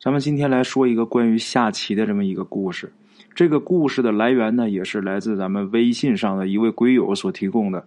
[0.00, 2.92] 咱们今天来说一个关于下棋的这么一个故事。
[3.34, 7.84] 这个故事的来源呢，也是来自咱们微信上的一位鬼友所提供的。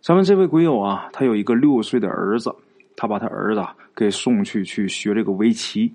[0.00, 2.54] 咱们这位鬼友啊，他有一个六岁的儿子，
[2.96, 3.66] 他把他儿子
[3.96, 5.92] 给送去去学这个围棋。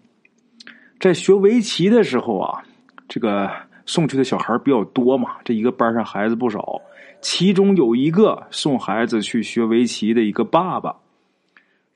[1.00, 2.62] 在学围棋的时候啊，
[3.08, 3.50] 这个
[3.86, 6.82] 送去的小孩比较多嘛，这一个班上孩子不少。
[7.22, 10.94] 其中有一个送孩子去学围棋的一个爸爸。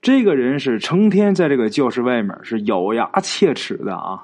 [0.01, 4.23] 这个人是成天在这个教室外面是咬牙切齿的啊，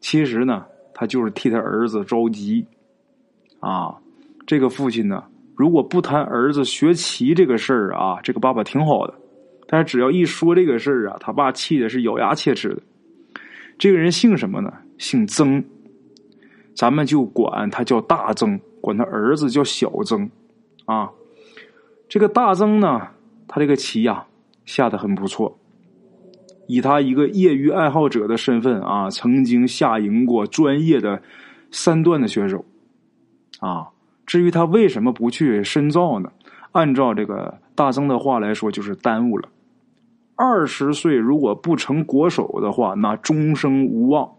[0.00, 2.66] 其实呢，他就是替他儿子着急
[3.60, 3.94] 啊。
[4.46, 5.24] 这个父亲呢，
[5.54, 9.14] 如果不谈儿子学棋这个事儿啊，这个爸爸挺好的。
[9.68, 12.82] 但是只要一说这个事儿啊，他爸气的是咬牙切齿的。
[13.78, 14.72] 这个人姓什么呢？
[14.98, 15.64] 姓曾，
[16.74, 20.30] 咱们就管他叫大曾，管他儿子叫小曾
[20.84, 21.10] 啊。
[22.08, 23.08] 这个大曾呢，
[23.48, 24.26] 他这个棋呀。
[24.66, 25.58] 下的很不错，
[26.66, 31.22] 以他一个业余爱好者的身份啊，曾经下赢过专业的
[31.70, 32.62] 三段的选手，
[33.60, 33.88] 啊，
[34.26, 36.30] 至于他为什么不去深造呢？
[36.72, 39.48] 按照这个大曾的话来说，就是耽误了。
[40.34, 44.30] 二十岁如果不成国手的话，那终生无望。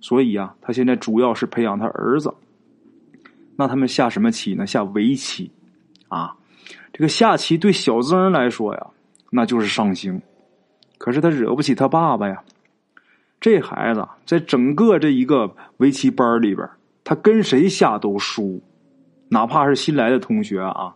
[0.00, 2.32] 所以啊，他现在主要是培养他儿子。
[3.56, 4.66] 那他们下什么棋呢？
[4.66, 5.50] 下围棋
[6.08, 6.36] 啊。
[6.92, 8.86] 这个下棋对小曾来说呀。
[9.30, 10.20] 那就是上刑，
[10.98, 12.42] 可是他惹不起他爸爸呀。
[13.40, 16.68] 这孩子在整个这一个围棋班里边，
[17.04, 18.62] 他跟谁下都输，
[19.28, 20.94] 哪怕是新来的同学啊。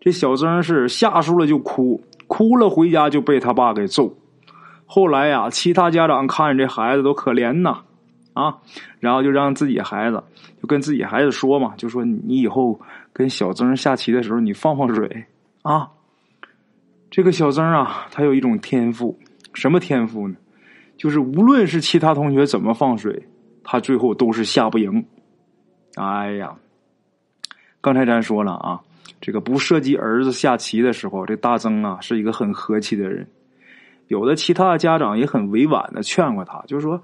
[0.00, 4.14] 这小曾是下输了就哭，哭了回家就被他爸给揍。
[4.86, 7.82] 后来呀，其他家长看着这孩子都可怜呐，
[8.32, 8.58] 啊，
[9.00, 10.22] 然后就让自己孩子
[10.60, 12.80] 就跟自己孩子说嘛，就说你以后
[13.12, 15.24] 跟小曾下棋的时候，你放放水
[15.62, 15.88] 啊。
[17.12, 19.18] 这个小曾啊，他有一种天赋，
[19.52, 20.34] 什么天赋呢？
[20.96, 23.28] 就是无论是其他同学怎么放水，
[23.62, 25.04] 他最后都是下不赢。
[25.96, 26.56] 哎呀，
[27.82, 28.80] 刚才咱说了啊，
[29.20, 33.28] 这个不涉及儿子下棋的时候，这大曾啊是一个很和气的人。
[34.08, 37.02] 有的其他的家长也很委婉的劝过他，就是说，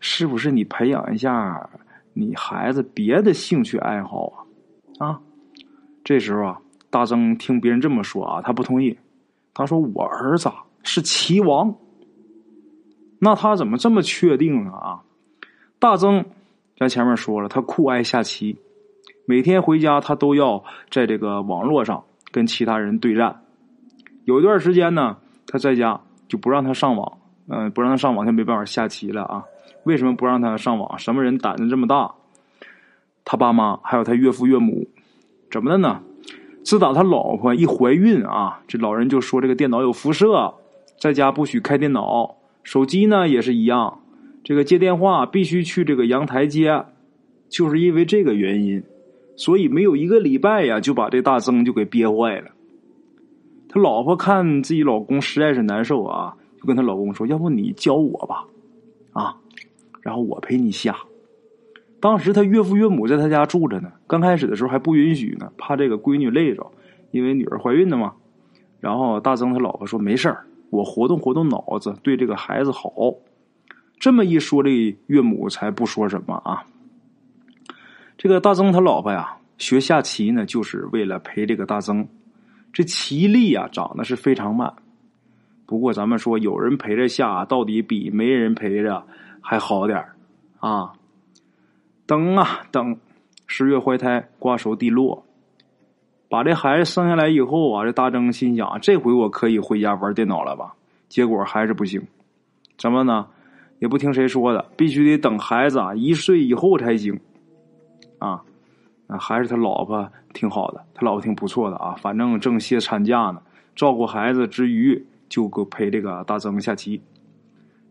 [0.00, 1.68] 是不是你培养一下
[2.14, 4.46] 你孩子别的兴趣爱好
[4.98, 5.06] 啊？
[5.06, 5.20] 啊，
[6.02, 8.96] 这时候啊，大曾听别人这么说啊，他不同意。
[9.54, 10.50] 他说：“我儿子
[10.82, 11.72] 是棋王，
[13.20, 14.72] 那他怎么这么确定呢？
[14.72, 15.00] 啊，
[15.78, 16.24] 大曾，
[16.76, 18.58] 咱前面说了，他酷爱下棋，
[19.26, 23.42] 每天回家他都要在这个网络上跟其他人对战。
[24.24, 25.16] 有一段时间呢，
[25.46, 29.44] 他在家就不让他上网，嗯，不让他上网，他没办法下棋了啊。
[29.84, 30.98] 为什么不让他上网？
[30.98, 32.12] 什么人胆子这么大？
[33.24, 34.88] 他爸妈还有他岳父岳母，
[35.48, 36.02] 怎么的呢？”
[36.64, 40.54] 自打他老婆一怀孕啊，这老人就说这个电脑有辐射，
[40.98, 44.00] 在家不许开电脑，手机呢也是一样，
[44.42, 46.82] 这个接电话必须去这个阳台接，
[47.50, 48.82] 就是因为这个原因，
[49.36, 52.50] 所以没有一个礼拜呀，就把这大曾就给憋坏了。
[53.68, 58.46] 他老婆看自己老公实在是难受啊，就跟他老公说：“要不你教我吧，
[59.12, 59.36] 啊，
[60.00, 60.96] 然后我陪你下。”
[62.04, 66.70] 当时他岳父岳母在他家住着呢，刚开始的时候还不允许呢，怕这个闺女累着，
[67.12, 68.12] 因为女儿怀孕了嘛。
[68.78, 72.92] 然后大曾他老婆说：“没事儿，我活动活动脑子，对这个孩子好。”
[73.98, 76.66] 这么一说，这岳母才不说什么啊。
[78.18, 82.06] 这个大曾他老婆呀，学下棋呢，就是为了陪这个大曾。
[82.70, 84.70] 这棋力啊，长得是非常慢。
[85.64, 89.02] 不过咱们说，有人陪着下，到底比没人陪着
[89.40, 90.04] 还好点
[90.58, 90.92] 啊。
[92.06, 92.98] 等啊等，
[93.46, 95.24] 十月怀胎，瓜熟蒂落。
[96.28, 100.74] 把这孩子生下来以后啊，这大曾心想：这回我可以回家玩电脑了吧？
[101.08, 102.02] 结果还是不行。
[102.76, 103.28] 怎么呢？
[103.78, 107.20] 也不听谁说的，必须得等孩子啊一岁以后才行。
[108.18, 108.42] 啊，
[109.18, 111.94] 还是他老婆挺好的，他老婆挺不错的啊。
[112.00, 113.40] 反正正歇产假呢，
[113.76, 117.00] 照顾孩子之余，就给陪这个大曾下棋。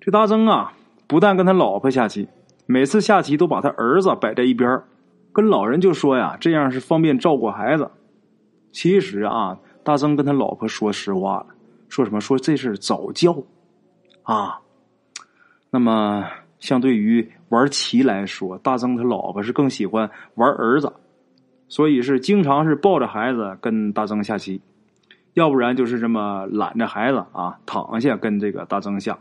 [0.01, 0.73] 这大曾啊，
[1.07, 2.27] 不但跟他老婆下棋。
[2.65, 4.81] 每次下棋都把他儿子摆在一边
[5.33, 7.89] 跟老人就说呀，这样是方便照顾孩子。
[8.71, 11.47] 其实啊，大曾跟他老婆说实话了，
[11.89, 12.21] 说什么？
[12.21, 13.43] 说这是早教
[14.23, 14.59] 啊。
[15.69, 16.25] 那么，
[16.59, 20.93] 相对于玩棋来说，大曾他老婆是更喜欢玩儿子，
[21.67, 24.61] 所以是经常是抱着孩子跟大曾下棋，
[25.33, 29.19] 要不然就是这么揽着孩子啊躺下跟这个大曾下。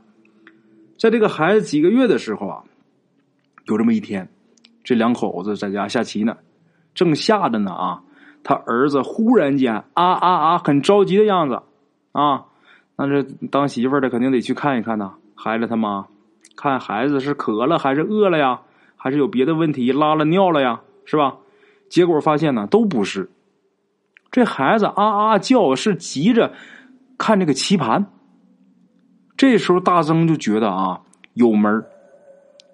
[0.98, 2.62] 在这个孩子几个月的时候啊。
[3.64, 4.28] 有这么一天，
[4.82, 6.36] 这两口子在家下棋呢，
[6.94, 8.02] 正下着呢啊，
[8.42, 11.62] 他儿子忽然间啊啊啊，很着急的样子
[12.12, 12.44] 啊，
[12.96, 15.14] 那这当媳妇的肯定得去看一看呐。
[15.34, 16.06] 孩子他妈
[16.56, 18.60] 看孩子是渴了还是饿了呀，
[18.96, 21.36] 还是有别的问题拉了尿了呀，是吧？
[21.88, 23.30] 结果发现呢，都不是。
[24.30, 26.52] 这孩子啊啊叫，是急着
[27.18, 28.06] 看这个棋盘。
[29.36, 31.00] 这时候大曾就觉得啊
[31.34, 31.84] 有门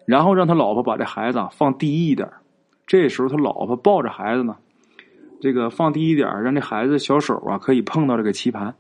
[0.08, 2.31] 然后让他老婆把这孩子放低一点。
[2.87, 4.56] 这时候他老婆抱着孩子呢，
[5.38, 8.75] 这个放低一点，让这孩子小手啊可以碰到这个棋盘。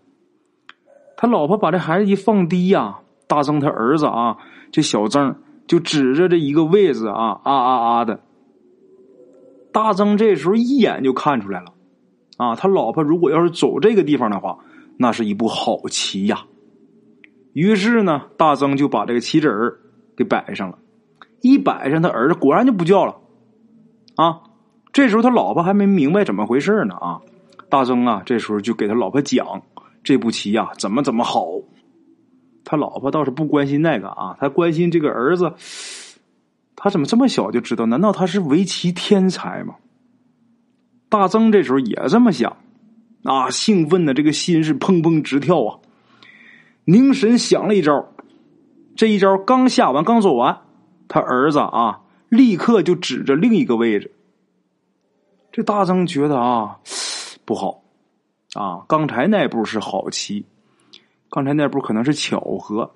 [1.18, 4.38] 他老婆把这孩子一放低呀，大曾他儿子啊，
[4.72, 5.36] 这小曾
[5.66, 8.20] 就指着这一个位置啊啊啊啊的。
[9.70, 11.74] 大曾这时候一眼就看出来了。
[12.38, 14.60] 啊，他老婆如果要是走这个地方的话，
[14.96, 16.46] 那是一步好棋呀。
[17.52, 19.80] 于是呢，大曾就把这个棋子儿
[20.16, 20.78] 给摆上了，
[21.40, 23.16] 一摆上，他儿子果然就不叫了。
[24.16, 24.40] 啊，
[24.92, 26.94] 这时候他老婆还没明白怎么回事呢。
[26.94, 27.20] 啊，
[27.68, 29.62] 大曾啊，这时候就给他老婆讲
[30.02, 31.46] 这步棋呀怎么怎么好。
[32.64, 35.54] 他老婆倒是不关心那个啊，他关心这个儿子，
[36.76, 37.86] 他怎么这么小就知道？
[37.86, 39.76] 难道他是围棋天才吗？
[41.08, 42.58] 大曾这时候也这么想，
[43.22, 45.78] 啊，兴奋的这个心是砰砰直跳啊！
[46.84, 48.12] 凝神想了一招，
[48.94, 50.58] 这一招刚下完，刚做完，
[51.08, 54.12] 他儿子啊，立刻就指着另一个位置。
[55.50, 56.78] 这大曾觉得啊，
[57.44, 57.82] 不好
[58.54, 58.84] 啊！
[58.86, 60.44] 刚才那步是好棋，
[61.30, 62.92] 刚才那步可能是巧合，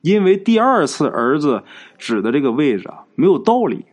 [0.00, 1.62] 因为第二次儿子
[1.98, 3.84] 指的这个位置啊，没有道理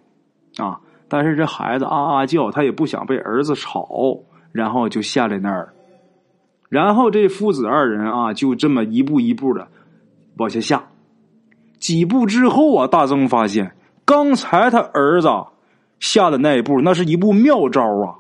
[0.58, 0.80] 啊。
[1.08, 4.20] 但是这孩子啊啊叫，他也不想被儿子吵，
[4.52, 5.74] 然后就下在那儿。
[6.70, 9.68] 然后这父子二人啊，就这么一步一步的
[10.38, 10.88] 往下下。
[11.80, 15.30] 几步之后啊，大曾发现刚才他儿子
[16.00, 18.16] 下的那一步，那是一步妙招啊！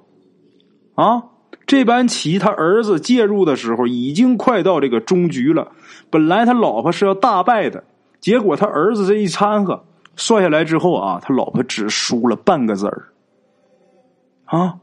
[0.96, 1.24] 啊，
[1.66, 5.72] 这盘棋他儿子介入的时候，已经快到这个终局了。
[6.10, 7.84] 本来他老婆是要大败的，
[8.20, 9.84] 结果他儿子这一掺和。
[10.16, 13.08] 算下来之后啊，他老婆只输了半个子儿。
[14.44, 14.76] 啊，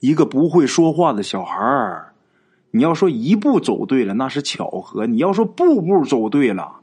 [0.00, 2.12] 一个不会说话的小孩儿，
[2.70, 6.80] 你要说一步走对了，那是巧合；你要说步步走对了，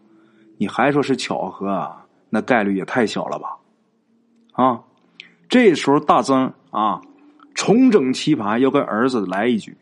[0.62, 1.92] 你还说是巧合，
[2.30, 3.58] 那概率也太小了吧？
[4.52, 4.80] 啊，
[5.50, 7.02] 这时候大曾啊，
[7.56, 9.75] 重整棋盘，要跟儿子来一局。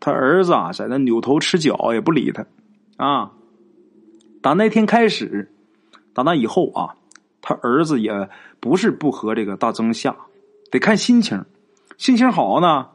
[0.00, 2.46] 他儿子啊，在那扭头吃脚，也不理他。
[2.96, 3.30] 啊，
[4.40, 5.52] 打那天开始，
[6.14, 6.96] 打那以后啊。
[7.42, 10.16] 他儿子也不是不和这个大曾下，
[10.70, 11.44] 得看心情。
[11.98, 12.88] 心情好呢，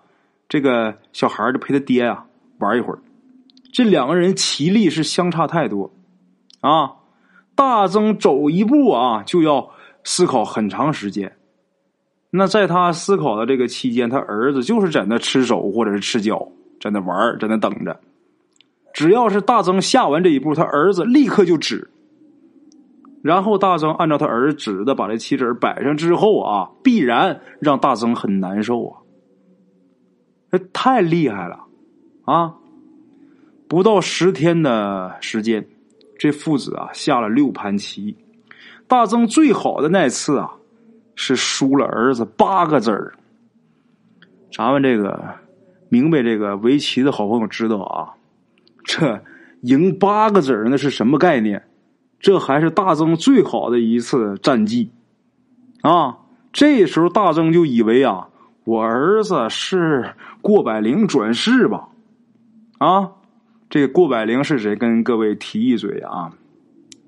[0.50, 2.26] 这个小孩就陪他爹呀
[2.58, 3.00] 玩一会儿。
[3.72, 5.92] 这两个人棋力是相差太多
[6.62, 6.97] 啊！
[7.58, 9.72] 大曾走一步啊，就要
[10.04, 11.36] 思考很长时间。
[12.30, 16.48] 那在他思考的这个期间，他儿子就是在那吃手或者是吃脚，
[16.80, 18.00] 在那玩，在那等着。
[18.94, 21.90] 只要是大曾下完这一步，他儿子立刻就指。
[23.24, 29.02] 然后大曾按照他儿子指的把这棋子摆上之后啊，必然让大曾很难受啊！
[30.52, 31.66] 这太厉害了
[32.26, 32.54] 啊！
[33.68, 35.68] 不到十天的时间，
[36.18, 38.16] 这父子啊下了六盘棋。
[38.88, 40.52] 大曾最好的那次啊，
[41.16, 43.14] 是输了儿子八个子儿。
[44.52, 45.36] 咱们这个
[45.90, 48.14] 明白这个围棋的好朋友知道啊，
[48.84, 49.22] 这
[49.62, 51.64] 赢八个子儿那是什么概念？
[52.20, 54.90] 这还是大曾最好的一次战绩，
[55.82, 56.18] 啊！
[56.52, 58.30] 这时候大曾就以为啊，
[58.64, 61.90] 我儿子是过百灵转世吧？
[62.80, 63.12] 啊，
[63.70, 64.76] 这过百灵是谁？
[64.76, 66.32] 跟各位提一嘴啊，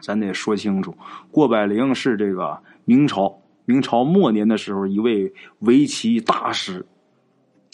[0.01, 0.95] 咱得说清楚，
[1.31, 6.85] 过百灵是这个明朝明朝末年的时候一位围棋大师，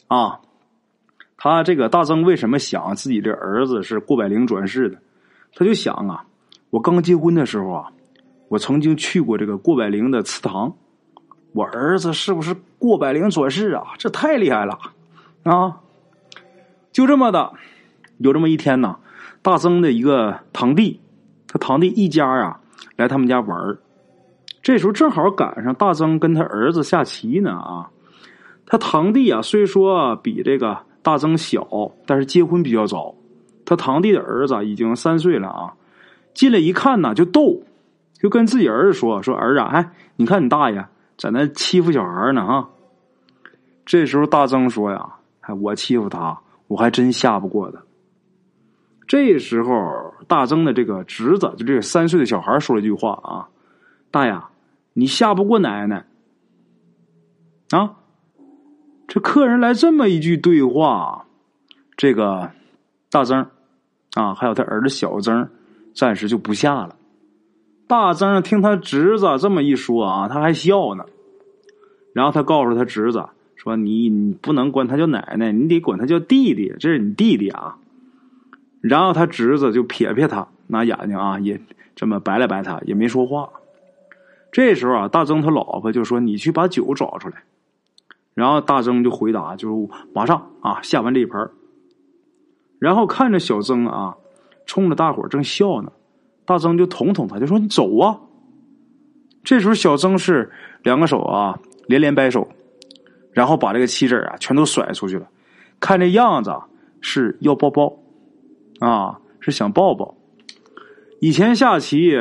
[0.07, 0.39] 啊，
[1.37, 4.99] 他这个大曾为什么想自己的儿子是过百灵转世的？
[5.55, 6.25] 他就想啊。
[6.69, 7.91] 我刚结婚的时候啊，
[8.49, 10.75] 我曾经去过这个过百灵的祠堂。
[11.53, 13.93] 我儿子是不是过百灵转世啊？
[13.97, 14.77] 这太厉害了
[15.43, 15.79] 啊！
[16.91, 17.53] 就这么的，
[18.17, 18.97] 有这么一天呢，
[19.41, 20.99] 大曾的一个堂弟，
[21.47, 22.59] 他堂弟一家啊
[22.95, 23.77] 来他们家玩
[24.61, 27.89] 这时候正好赶上大曾跟他儿子下棋呢啊。
[28.65, 31.67] 他堂弟啊虽说比这个大曾小，
[32.07, 33.13] 但是结婚比较早。
[33.63, 35.73] 他堂弟的儿子已经三岁了啊。
[36.33, 37.61] 进来一看呢，就逗，
[38.19, 40.85] 就跟自己儿子说：“说儿子，哎，你看你大爷
[41.17, 42.67] 在那欺负小孩呢啊！”
[43.85, 45.07] 这时候大曾说：“呀，
[45.41, 47.79] 哎，我欺负他，我还真下不过他。”
[49.07, 53.47] 这时候大曾的这个侄子，就这个三岁的小孩说了一句话啊
[54.11, 54.39] ：“大爷，
[54.93, 56.05] 你下不过奶奶
[57.71, 57.95] 啊！”
[59.07, 61.25] 这客人来这么一句对话，
[61.95, 62.51] 这个
[63.11, 63.45] 大曾
[64.15, 65.49] 啊，还有他儿子小曾。
[65.93, 66.97] 暂时就不下了，
[67.87, 71.05] 大曾听他侄子这么一说啊，他还笑呢。
[72.11, 77.77] 然后他告诉他侄子说：“你你不能管他叫奶奶，你得管他叫弟弟，这是你弟弟啊。”
[78.87, 81.59] 然后他侄子就撇撇他，拿眼睛啊也
[81.95, 83.49] 这么白了白他，也没说话。
[84.51, 87.43] 这时候啊，大曾他老婆就说：“你去把酒找出来。”
[88.35, 91.49] 然后大曾就回答：“就是马上啊，下完这一盘。”
[92.77, 94.17] 然后看着小曾啊，
[94.67, 95.91] 冲着大伙正笑呢。
[96.45, 98.19] 大曾就捅捅他，就说：“你走啊！”
[99.43, 100.51] 这时候小曾是
[100.83, 102.47] 两个手啊连连摆手，
[103.31, 105.27] 然后把这个棋子啊全都甩出去了。
[105.79, 106.53] 看这样子
[107.01, 107.97] 是要抱抱
[108.79, 110.15] 啊，是想抱抱。
[111.19, 112.11] 以前下棋，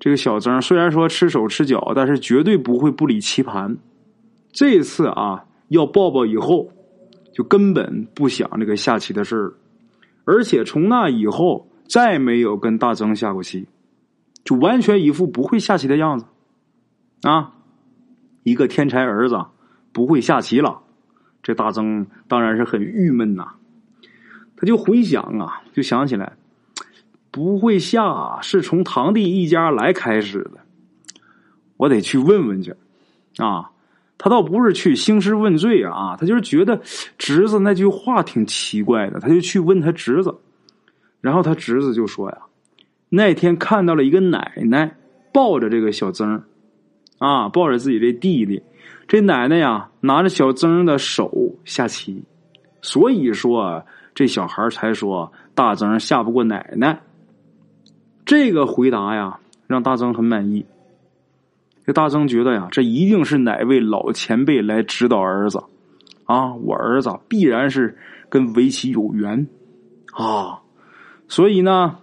[0.00, 3.76] 这个小曾虽然说吃手吃脚，但是绝对不会不理棋盘。
[4.52, 6.70] 这次啊要抱抱以后，
[7.32, 9.54] 就根本不想这个下棋的事儿，
[10.24, 11.68] 而且从那以后。
[11.88, 13.68] 再没有跟大曾下过棋，
[14.42, 16.26] 就完全一副不会下棋的样子，
[17.22, 17.52] 啊，
[18.42, 19.40] 一个天才儿子
[19.92, 20.80] 不会下棋了，
[21.44, 23.54] 这大曾当然是很郁闷呐。
[24.56, 26.32] 他就回想啊，就想起来，
[27.30, 30.60] 不会下是从堂弟一家来开始的，
[31.76, 32.74] 我得去问问去，
[33.38, 33.70] 啊，
[34.18, 36.80] 他倒不是去兴师问罪啊，他就是觉得
[37.18, 40.34] 侄子那句话挺奇怪的，他就去问他侄子。
[41.22, 42.38] 然后他侄子就说呀
[43.08, 44.96] ：“那天看到了一个奶奶
[45.32, 46.44] 抱着这个小曾
[47.18, 48.62] 啊，抱着自己这弟弟。
[49.08, 52.22] 这奶奶呀，拿着小曾的手下棋，
[52.80, 53.84] 所以说
[54.16, 56.98] 这小孩才说大曾下不过奶奶。
[58.24, 60.64] 这个回答呀，让大曾很满意。
[61.84, 65.62] 这大曾觉得呀，这一定是哪位老前辈来指导儿子
[66.24, 67.98] 啊，我儿子必然是
[68.30, 69.46] 跟围棋有缘
[70.14, 70.60] 啊。”
[71.28, 71.98] 所以呢，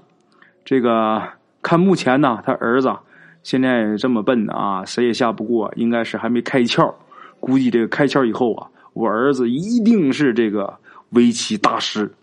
[0.63, 1.19] 这个
[1.63, 2.95] 看目前呢，他儿子
[3.41, 6.93] 现在这么笨啊，谁也下不过，应该是还没开窍。
[7.39, 10.77] 估计这个开窍以后啊，我儿子一定是这个
[11.13, 12.15] 围棋大师、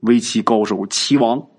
[0.00, 1.51] 围棋高手、棋王。